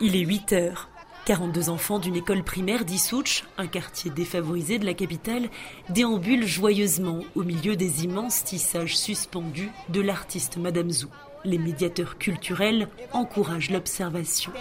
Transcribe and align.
Il 0.00 0.14
est 0.14 0.20
8 0.20 0.52
heures. 0.52 0.88
42 1.26 1.70
enfants 1.70 1.98
d'une 1.98 2.16
école 2.16 2.42
primaire 2.44 2.84
d'Issouch, 2.84 3.44
un 3.58 3.66
quartier 3.66 4.10
défavorisé 4.10 4.78
de 4.78 4.86
la 4.86 4.94
capitale, 4.94 5.50
déambulent 5.90 6.46
joyeusement 6.46 7.20
au 7.34 7.42
milieu 7.42 7.76
des 7.76 8.04
immenses 8.04 8.44
tissages 8.44 8.96
suspendus 8.96 9.70
de 9.88 10.00
l'artiste 10.00 10.56
Madame 10.56 10.90
Zou. 10.90 11.10
Les 11.44 11.58
médiateurs 11.58 12.16
culturels 12.16 12.88
encouragent 13.12 13.70
l'observation. 13.70 14.52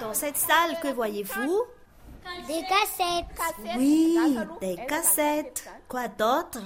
Dans 0.00 0.12
cette 0.12 0.36
salle, 0.36 0.76
que 0.82 0.92
voyez-vous? 0.92 1.62
Des 2.48 2.62
cassettes. 2.68 3.78
Oui, 3.78 4.18
des 4.60 4.76
cassettes. 4.88 5.70
Quoi 5.88 6.08
d'autre? 6.08 6.60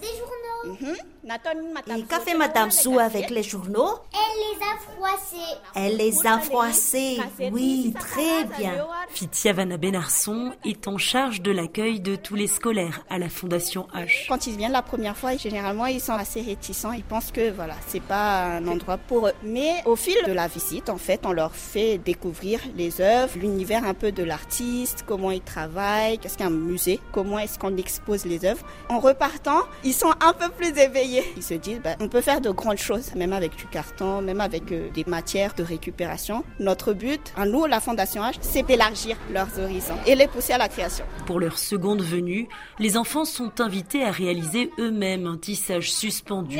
Des 0.00 0.08
journaux. 0.18 0.27
Et 0.64 2.02
qu'a 2.02 2.20
fait 2.20 2.34
Madame 2.34 2.70
Sou 2.70 2.98
avec 2.98 3.30
les 3.30 3.42
journaux 3.42 3.98
Elle 4.12 4.38
les 4.38 4.64
a 4.64 4.78
froissés. 4.78 5.58
Elle 5.74 5.96
les 5.96 6.26
a 6.26 6.38
froissés. 6.38 7.20
Oui, 7.52 7.94
très 7.98 8.44
bien. 8.44 8.86
Fitia 9.10 9.52
Vanna 9.52 9.76
Benarson 9.76 10.52
est 10.64 10.86
en 10.86 10.98
charge 10.98 11.40
de 11.42 11.50
l'accueil 11.50 12.00
de 12.00 12.14
tous 12.14 12.34
les 12.34 12.46
scolaires 12.46 13.04
à 13.10 13.18
la 13.18 13.28
Fondation 13.28 13.88
H. 13.94 14.28
Quand 14.28 14.46
ils 14.46 14.56
viennent 14.56 14.72
la 14.72 14.82
première 14.82 15.16
fois, 15.16 15.36
généralement, 15.36 15.86
ils 15.86 16.00
sont 16.00 16.12
assez 16.12 16.40
réticents. 16.40 16.92
Ils 16.92 17.02
pensent 17.02 17.32
que 17.32 17.50
voilà, 17.50 17.74
c'est 17.86 18.02
pas 18.02 18.44
un 18.44 18.66
endroit 18.68 18.98
pour 18.98 19.28
eux. 19.28 19.32
Mais 19.42 19.82
au 19.86 19.96
fil 19.96 20.16
de 20.26 20.32
la 20.32 20.46
visite, 20.46 20.88
en 20.88 20.98
fait, 20.98 21.22
on 21.24 21.32
leur 21.32 21.54
fait 21.54 21.98
découvrir 21.98 22.60
les 22.76 23.00
œuvres, 23.00 23.36
l'univers 23.38 23.84
un 23.84 23.94
peu 23.94 24.12
de 24.12 24.22
l'artiste, 24.22 25.04
comment 25.06 25.30
il 25.30 25.40
travaille, 25.40 26.18
qu'est-ce 26.18 26.38
qu'un 26.38 26.50
musée, 26.50 27.00
comment 27.10 27.38
est-ce 27.38 27.58
qu'on 27.58 27.76
expose 27.76 28.24
les 28.24 28.44
œuvres. 28.44 28.64
En 28.88 29.00
repartant, 29.00 29.62
ils 29.84 29.94
sont 29.94 30.12
un 30.20 30.32
peu 30.32 30.48
plus 30.50 30.78
éveillés. 30.78 31.24
Ils 31.36 31.42
se 31.42 31.54
disent, 31.54 31.80
bah, 31.82 31.96
on 32.00 32.08
peut 32.08 32.20
faire 32.20 32.40
de 32.40 32.50
grandes 32.50 32.78
choses, 32.78 33.14
même 33.14 33.32
avec 33.32 33.56
du 33.56 33.66
carton, 33.66 34.22
même 34.22 34.40
avec 34.40 34.70
euh, 34.70 34.90
des 34.90 35.04
matières 35.06 35.54
de 35.54 35.62
récupération. 35.62 36.44
Notre 36.60 36.92
but, 36.92 37.32
à 37.36 37.46
nous, 37.46 37.66
la 37.66 37.80
Fondation 37.80 38.22
H, 38.22 38.34
c'est 38.40 38.62
d'élargir 38.62 38.97
leurs 39.30 39.58
horizons 39.58 39.98
et 40.06 40.14
les 40.14 40.26
pousser 40.28 40.52
à 40.52 40.58
la 40.58 40.68
création. 40.68 41.04
Pour 41.26 41.40
leur 41.40 41.58
seconde 41.58 42.02
venue, 42.02 42.48
les 42.78 42.96
enfants 42.96 43.24
sont 43.24 43.60
invités 43.60 44.04
à 44.04 44.10
réaliser 44.10 44.70
eux-mêmes 44.78 45.26
un 45.26 45.36
tissage 45.36 45.92
suspendu. 45.92 46.58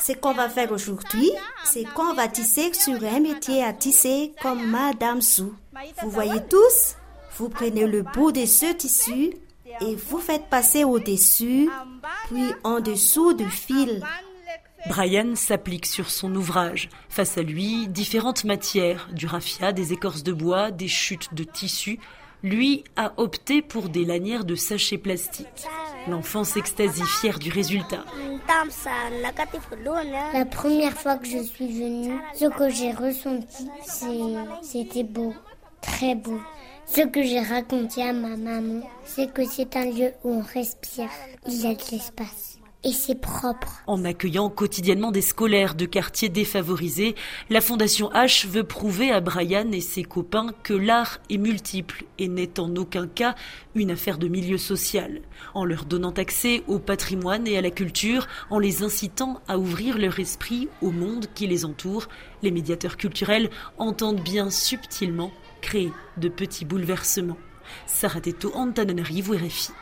Ce 0.00 0.12
qu'on 0.12 0.32
va 0.32 0.48
faire 0.48 0.72
aujourd'hui, 0.72 1.30
c'est 1.64 1.84
qu'on 1.84 2.14
va 2.14 2.28
tisser 2.28 2.72
sur 2.72 3.02
un 3.02 3.20
métier 3.20 3.62
à 3.64 3.72
tisser 3.72 4.32
comme 4.42 4.66
Madame 4.66 5.20
Sou. 5.20 5.54
Vous 6.02 6.10
voyez 6.10 6.40
tous 6.48 6.96
Vous 7.38 7.48
prenez 7.48 7.86
le 7.86 8.02
bout 8.02 8.32
de 8.32 8.46
ce 8.46 8.72
tissu 8.72 9.34
et 9.80 9.96
vous 9.96 10.18
faites 10.18 10.46
passer 10.48 10.84
au-dessus, 10.84 11.68
puis 12.26 12.46
en 12.62 12.80
dessous 12.80 13.34
du 13.34 13.48
fil. 13.48 14.02
Brian 14.86 15.34
s'applique 15.34 15.86
sur 15.86 16.10
son 16.10 16.34
ouvrage. 16.34 16.90
Face 17.08 17.38
à 17.38 17.42
lui, 17.42 17.88
différentes 17.88 18.44
matières, 18.44 19.08
du 19.12 19.26
raffia, 19.26 19.72
des 19.72 19.92
écorces 19.92 20.22
de 20.22 20.32
bois, 20.32 20.70
des 20.70 20.88
chutes 20.88 21.32
de 21.32 21.44
tissu. 21.44 21.98
Lui 22.42 22.84
a 22.96 23.14
opté 23.16 23.62
pour 23.62 23.88
des 23.88 24.04
lanières 24.04 24.44
de 24.44 24.54
sachets 24.54 24.98
plastiques. 24.98 25.66
L'enfant 26.06 26.44
s'extasie 26.44 27.02
fier 27.02 27.38
du 27.38 27.50
résultat. 27.50 28.04
La 30.34 30.44
première 30.44 30.92
fois 30.92 31.16
que 31.16 31.26
je 31.26 31.42
suis 31.42 31.68
venue, 31.68 32.18
ce 32.34 32.44
que 32.44 32.68
j'ai 32.68 32.92
ressenti, 32.92 33.66
c'était 34.62 35.04
beau, 35.04 35.34
très 35.80 36.14
beau. 36.14 36.38
Ce 36.86 37.00
que 37.00 37.22
j'ai 37.22 37.40
raconté 37.40 38.02
à 38.02 38.12
ma 38.12 38.36
maman, 38.36 38.82
c'est 39.06 39.32
que 39.32 39.46
c'est 39.46 39.74
un 39.76 39.86
lieu 39.86 40.12
où 40.22 40.34
on 40.34 40.42
respire. 40.42 41.08
Il 41.46 41.54
y 41.54 41.66
a 41.66 41.74
de 41.74 41.82
l'espace. 41.90 42.58
Et 42.86 42.92
c'est 42.92 43.18
propre. 43.18 43.80
En 43.86 44.04
accueillant 44.04 44.50
quotidiennement 44.50 45.10
des 45.10 45.22
scolaires 45.22 45.74
de 45.74 45.86
quartiers 45.86 46.28
défavorisés, 46.28 47.14
la 47.48 47.62
Fondation 47.62 48.10
H 48.10 48.46
veut 48.46 48.64
prouver 48.64 49.10
à 49.10 49.20
Brian 49.20 49.72
et 49.72 49.80
ses 49.80 50.04
copains 50.04 50.52
que 50.62 50.74
l'art 50.74 51.18
est 51.30 51.38
multiple 51.38 52.04
et 52.18 52.28
n'est 52.28 52.60
en 52.60 52.76
aucun 52.76 53.06
cas 53.06 53.36
une 53.74 53.90
affaire 53.90 54.18
de 54.18 54.28
milieu 54.28 54.58
social. 54.58 55.22
En 55.54 55.64
leur 55.64 55.86
donnant 55.86 56.10
accès 56.10 56.62
au 56.68 56.78
patrimoine 56.78 57.46
et 57.46 57.56
à 57.56 57.62
la 57.62 57.70
culture, 57.70 58.26
en 58.50 58.58
les 58.58 58.82
incitant 58.82 59.40
à 59.48 59.56
ouvrir 59.56 59.96
leur 59.96 60.20
esprit 60.20 60.68
au 60.82 60.90
monde 60.90 61.26
qui 61.34 61.46
les 61.46 61.64
entoure, 61.64 62.08
les 62.42 62.50
médiateurs 62.50 62.98
culturels 62.98 63.48
entendent 63.78 64.22
bien 64.22 64.50
subtilement 64.50 65.32
créer 65.62 65.90
de 66.18 66.28
petits 66.28 66.66
bouleversements. 66.66 67.38
Sarah 67.86 68.20
Teto, 68.20 68.52
Antananarivo, 68.54 69.32
RFI. 69.32 69.72